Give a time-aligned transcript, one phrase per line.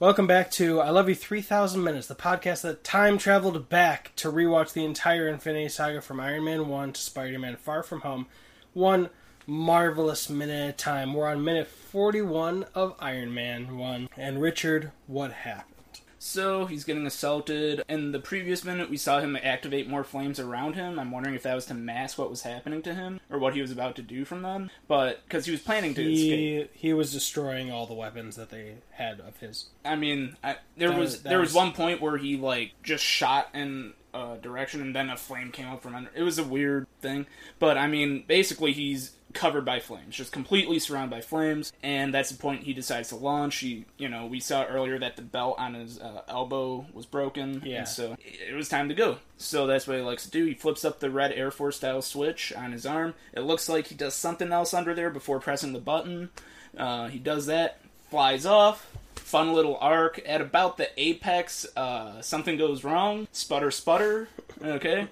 [0.00, 4.32] Welcome back to I Love You 3000 Minutes, the podcast that time traveled back to
[4.32, 8.26] rewatch the entire Infinity Saga from Iron Man 1 to Spider Man Far From Home.
[8.72, 9.10] One
[9.46, 11.12] marvelous minute at a time.
[11.12, 14.08] We're on minute 41 of Iron Man 1.
[14.16, 15.79] And Richard, what happened?
[16.22, 17.82] So he's getting assaulted.
[17.88, 20.98] In the previous minute, we saw him activate more flames around him.
[20.98, 23.62] I'm wondering if that was to mask what was happening to him or what he
[23.62, 24.70] was about to do from them.
[24.86, 26.70] But because he was planning to escape.
[26.74, 29.66] He, he was destroying all the weapons that they had of his.
[29.82, 32.72] I mean, I, there That was, that there was- was one point where he like
[32.82, 36.10] just shot in a direction and then a flame came up from under.
[36.14, 37.26] It was a weird thing,
[37.58, 42.30] but I mean, basically he's covered by flames, just completely surrounded by flames, and that's
[42.30, 43.58] the point he decides to launch.
[43.58, 47.62] He, you know, we saw earlier that the belt on his uh, elbow was broken,
[47.64, 47.78] Yeah.
[47.80, 49.18] and so it was time to go.
[49.38, 50.44] So that's what he likes to do.
[50.46, 53.14] He flips up the red Air Force style switch on his arm.
[53.32, 56.30] It looks like he does something else under there before pressing the button.
[56.76, 58.86] Uh, he does that, flies off.
[59.14, 60.20] Fun little arc.
[60.26, 63.28] At about the apex, uh, something goes wrong.
[63.30, 64.28] Sputter, sputter.
[64.62, 65.06] Okay.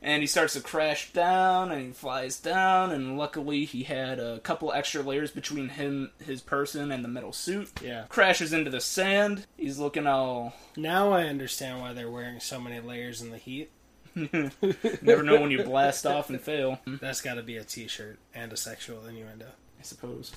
[0.00, 2.92] And he starts to crash down, and he flies down.
[2.92, 7.32] And luckily, he had a couple extra layers between him, his person, and the metal
[7.32, 7.70] suit.
[7.82, 8.04] Yeah.
[8.08, 9.46] Crashes into the sand.
[9.56, 10.54] He's looking all.
[10.76, 13.70] Now I understand why they're wearing so many layers in the heat.
[14.14, 16.80] Never know when you blast off and fail.
[16.86, 19.46] That's got to be a t-shirt and a sexual innuendo.
[19.78, 20.32] I suppose.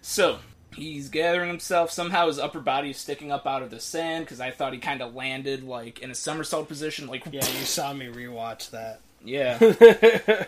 [0.00, 0.38] So
[0.74, 1.90] he's gathering himself.
[1.90, 4.78] Somehow his upper body is sticking up out of the sand because I thought he
[4.78, 9.00] kind of landed like in a somersault position, like Yeah, you saw me rewatch that.
[9.24, 9.58] yeah.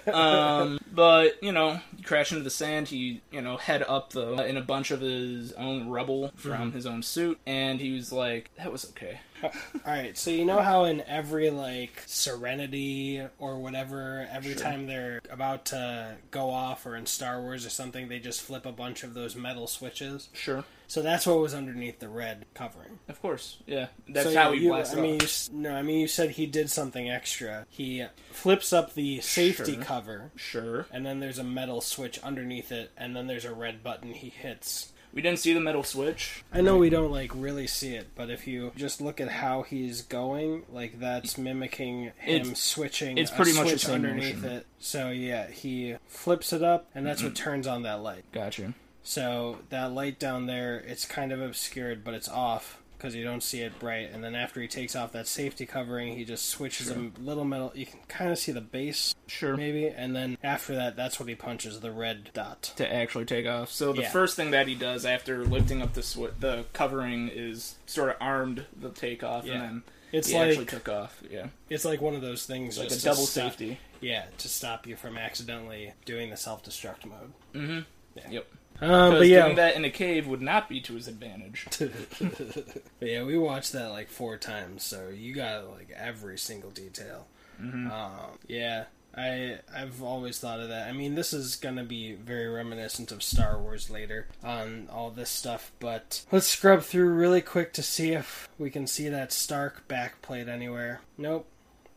[0.12, 2.88] um, but you know, he crashed into the sand.
[2.88, 6.70] He you know head up the in a bunch of his own rubble from mm-hmm.
[6.70, 9.50] his own suit, and he was like, "That was okay." All
[9.86, 15.66] right, so you know how in every like Serenity or whatever, every time they're about
[15.66, 19.14] to go off, or in Star Wars or something, they just flip a bunch of
[19.14, 20.28] those metal switches.
[20.32, 22.98] Sure, So that's what was underneath the red covering.
[23.08, 23.88] of course, yeah.
[24.08, 26.46] That's so how you, he blasted I mean, you, no, I mean you said he
[26.46, 27.66] did something extra.
[27.68, 29.82] He flips up the safety Sure.
[29.82, 33.82] cover, Sure, and then there's a metal switch underneath it, and then there's a red
[33.82, 34.92] button he hits.
[35.12, 36.42] we didn't see the metal switch.
[36.52, 39.62] I know we don't like really see it, but if you just look at how
[39.62, 43.16] he's going, like that's mimicking him It's- switching.
[43.16, 44.56] it's a pretty much switch underneath motion.
[44.58, 44.66] it.
[44.80, 48.24] So yeah, he flips it up, and that's what turns on that light.
[48.32, 48.74] Gotcha.
[49.04, 53.42] So that light down there, it's kind of obscured, but it's off because you don't
[53.42, 54.08] see it bright.
[54.14, 57.70] And then after he takes off that safety covering, he just switches a little metal.
[57.74, 59.58] You can kind of see the base, Sure.
[59.58, 59.88] maybe.
[59.88, 62.72] And then after that, that's what he punches the red dot.
[62.76, 63.70] to actually take off.
[63.70, 64.10] So the Yeah.
[64.10, 68.16] first thing that he does after lifting up the sw- the covering is sort of
[68.20, 69.52] armed the takeoff, Yeah.
[69.52, 69.82] and then
[70.12, 71.22] It's he actually like took off.
[71.30, 73.80] Yeah, it's like one of those things, like a double stop- safety.
[74.00, 77.32] Yeah, to stop you from accidentally doing the self destruct mode.
[77.52, 77.80] Mm-hmm.
[78.16, 78.30] Yeah.
[78.30, 78.46] Yep.
[78.80, 81.66] Um, Because but yeah, doing that in a cave would not be to his advantage.
[81.78, 87.26] but yeah, we watched that like four times, so you got like every single detail.
[87.60, 87.90] Mm-hmm.
[87.90, 88.84] Um, yeah,
[89.16, 90.88] I I've always thought of that.
[90.88, 95.30] I mean, this is gonna be very reminiscent of Star Wars later on all this
[95.30, 99.86] stuff, but let's scrub through really quick to see if we can see that Stark
[99.88, 101.00] backplate anywhere.
[101.16, 101.46] Nope.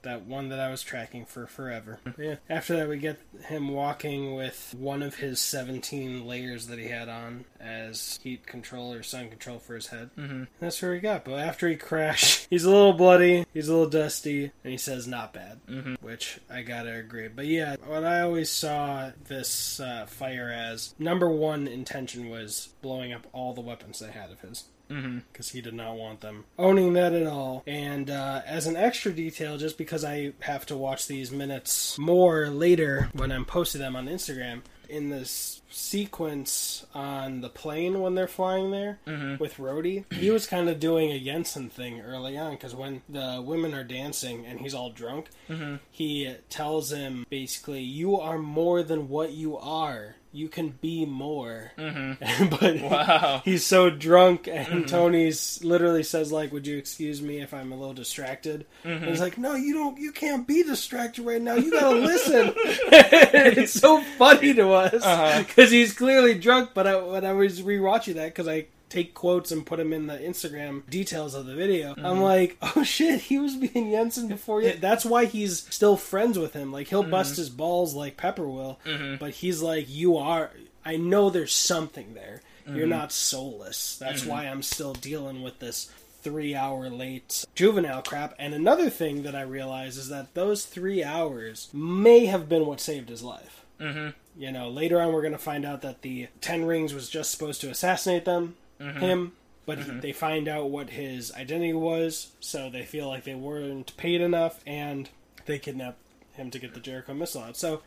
[0.07, 2.00] That one that I was tracking for forever.
[2.18, 2.35] Yeah.
[2.50, 7.09] After that, we get him walking with one of his 17 layers that he had
[7.09, 10.09] on as heat control or sun control for his head.
[10.18, 10.45] Mm-hmm.
[10.59, 11.25] That's where he got.
[11.25, 15.07] But after he crashed, he's a little bloody, he's a little dusty, and he says,
[15.07, 15.59] not bad.
[15.68, 15.95] Mm-hmm.
[16.06, 17.28] Which I gotta agree.
[17.28, 23.13] But yeah, what I always saw this uh, fire as number one intention was blowing
[23.13, 25.20] up all the weapons they had of his Mm-hmm.
[25.31, 27.64] because he did not want them owning that at all.
[27.68, 32.50] And uh, as an extra detail, just because I have to watch these minutes more
[32.50, 38.25] later when I'm posting them on Instagram, in this sequence on the plane when they're
[38.28, 39.38] flying there Mhm.
[39.38, 43.44] with Rhodey, he was kind of doing a Yinsen thing early on because when the
[43.46, 45.80] women are dancing and he's all drunk, Mhm.
[45.92, 50.16] he tells him basically, "You are more than what you are.
[50.38, 52.50] You can be more." Mm-hmm.
[52.59, 53.42] but Wow.
[53.46, 57.75] he's so drunk and tony's literally says like would you excuse me if i'm a
[57.75, 61.72] little distracted and he's like no you don't you can't be distracted right now you
[61.72, 65.44] gotta listen it's so funny to us Uh-huh.
[65.44, 69.51] because he's clearly drunk but I, when i was rewatching that because i take quotes
[69.51, 71.92] and put them in the instagram details of the video.
[71.92, 72.22] I'm mm-hmm.
[72.22, 74.74] like oh shit he was being Yinsen before you.
[74.74, 76.72] That's why he's still friends with him.
[76.72, 77.42] Like he'll bust mm-hmm.
[77.42, 79.16] his balls like pepper will mm-hmm.
[79.18, 80.51] but he's like you are
[80.86, 82.42] i know there's something there.
[82.69, 83.98] You're not soulless.
[83.98, 85.89] That's why I'm still dealing with this
[86.22, 88.34] three hour late juvenile crap.
[88.38, 92.81] And another thing that I realize is that those three hours may have been what
[92.81, 93.63] saved his life.
[93.80, 94.42] Mm-hmm.
[94.42, 97.31] You know, later on we're going to find out that the Ten Rings was just
[97.31, 99.33] supposed to assassinate them, him,
[99.65, 103.95] but he, they find out what his identity was, so they feel like they weren't
[103.97, 105.09] paid enough, and
[105.45, 105.97] they kidnap
[106.33, 107.57] him to get the Jericho missile out.
[107.57, 107.81] So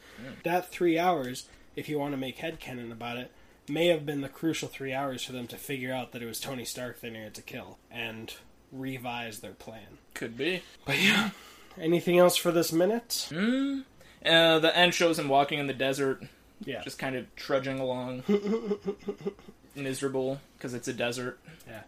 [0.45, 3.31] that three hours, if you want to make headcanon about it,
[3.69, 6.41] may have been the crucial three hours for them to figure out that it was
[6.41, 8.35] Tony Stark they needed to kill and
[8.73, 9.99] revise their plan.
[10.15, 10.63] Could be.
[10.85, 11.31] But yeah,
[11.79, 13.29] anything else for this minute?
[13.31, 13.85] Mm.
[14.27, 16.23] Uh, the end shows him walking in the desert,
[16.65, 18.23] Yeah, just kind of trudging along,
[19.75, 21.39] miserable because it's a desert.
[21.69, 21.83] yeah.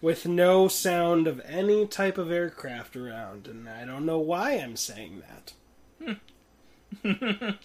[0.00, 4.76] With no sound of any type of aircraft around, and I don't know why I'm
[4.76, 6.16] saying that.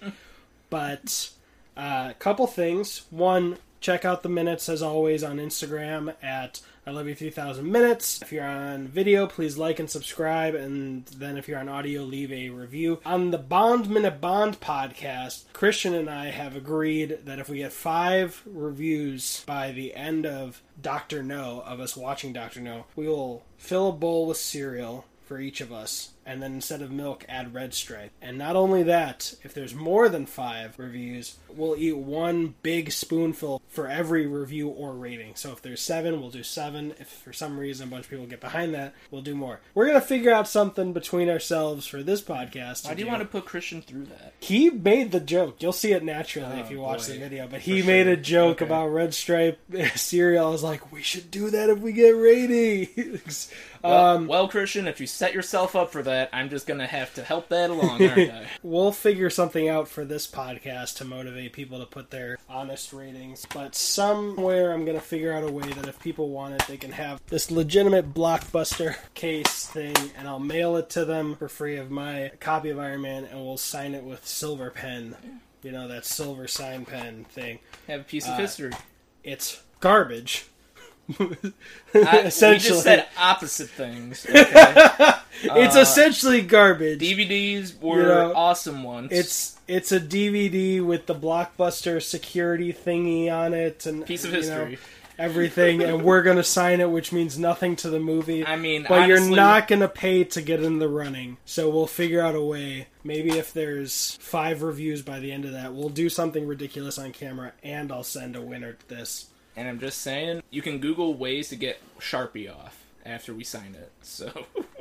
[0.70, 1.30] but
[1.78, 3.04] a uh, couple things.
[3.10, 8.22] One, check out the minutes as always on Instagram at I love you 3000 minutes.
[8.22, 10.54] If you're on video, please like and subscribe.
[10.54, 13.00] And then if you're on audio, leave a review.
[13.04, 17.74] On the Bond Minute Bond podcast, Christian and I have agreed that if we get
[17.74, 21.24] five reviews by the end of Dr.
[21.24, 22.62] No, of us watching Dr.
[22.62, 26.82] No, we will fill a bowl with cereal for each of us, and then instead
[26.82, 28.12] of milk, add red stripe.
[28.22, 33.62] And not only that, if there's more than five reviews, we'll eat one big spoonful
[33.68, 35.36] for every review or rating.
[35.36, 36.94] So if there's seven, we'll do seven.
[37.00, 39.60] If for some reason a bunch of people get behind that, we'll do more.
[39.74, 42.86] We're gonna figure out something between ourselves for this podcast.
[42.86, 44.34] Why do you want to put Christian through that?
[44.40, 45.62] He made the joke.
[45.62, 47.14] You'll see it naturally Oh, if you watch boy.
[47.14, 47.48] the video.
[47.48, 48.66] But he For made a joke Okay.
[48.66, 49.60] about red stripe
[49.96, 50.48] cereal.
[50.48, 53.52] I was like, we should do that if we get ratings.
[53.84, 57.14] Well, um, well, Christian, if you set yourself up for that, I'm just gonna have
[57.16, 58.48] to help that along, aren't I?
[58.64, 63.46] we'll figure something out for this podcast to motivate people to put their honest ratings.
[63.54, 66.92] But somewhere I'm to figure out a way that if people want it, they can
[66.94, 71.92] have this legitimate blockbuster case thing, and I'll mail it to them for free of
[71.92, 75.16] my copy of Iron Man, and we'll sign it with silver pen.
[75.64, 77.60] You know, that silver sign pen thing.
[77.88, 78.72] Have a piece of Uh, history.
[79.24, 80.46] It's garbage.
[81.20, 81.24] I,
[81.94, 84.26] we essentially, just said opposite things.
[84.30, 85.12] Okay?
[85.44, 87.00] It's uh, essentially garbage.
[87.00, 89.12] DVDs were You know, awesome once.
[89.12, 94.42] It's it's a DVD with the blockbuster security thingy on it and piece of you
[94.42, 94.78] know, history.
[95.18, 98.46] everything, and we're gonna sign it, which means nothing to the movie.
[98.46, 102.22] I mean, but you're not gonna pay to get in the running, so we'll figure
[102.22, 102.88] out a way.
[103.04, 107.12] Maybe if there's five reviews by the end of that, we'll do something ridiculous on
[107.12, 109.28] camera, and I'll send a winner to this.
[109.58, 113.74] And I'm just saying, you can Google ways to get Sharpie off after we sign
[113.74, 113.90] it.
[114.02, 114.30] So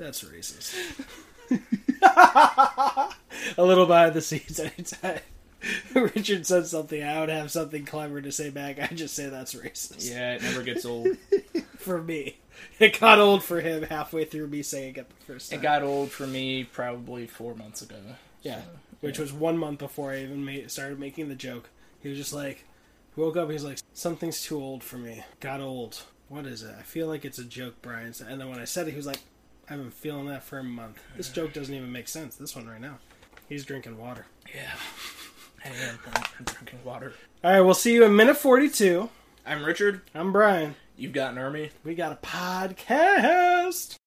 [0.00, 0.74] That's racist.
[3.58, 5.20] a little behind the scenes anytime.
[5.94, 8.78] Richard said something, I would have something clever to say back.
[8.80, 10.10] I just say that's racist.
[10.10, 11.08] yeah, it never gets old.
[11.76, 12.38] For me.
[12.78, 15.58] It got old for him halfway through me saying it the first time.
[15.58, 17.96] It got old for me probably four months ago.
[18.42, 18.60] yeah.
[18.60, 18.66] So,
[19.00, 21.70] Which was one month before I even made, started making the joke.
[22.02, 22.64] He was just like,
[23.16, 25.24] woke up, he's like, something's too old for me.
[25.40, 26.02] Got old.
[26.28, 26.74] What is it?
[26.78, 28.28] I feel like it's a joke, Brian said.
[28.28, 29.20] And then when I said it, he was like,
[29.70, 31.00] I've been feeling that for a month.
[31.16, 32.34] This joke doesn't even make sense.
[32.34, 32.98] This one right now.
[33.48, 34.26] He's drinking water.
[34.52, 34.72] yeah.
[35.64, 35.98] I am.
[36.14, 37.12] I'm, I'm drinking water.
[37.44, 39.08] All right, we'll see you in minute 42.
[39.46, 40.00] I'm Richard.
[40.14, 40.74] I'm Brian.
[40.96, 41.70] You've got an army.
[41.84, 43.99] We got a podcast.